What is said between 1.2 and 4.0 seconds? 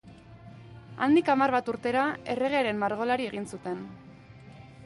hamar bat urtera, erregearen margolari egin zuten.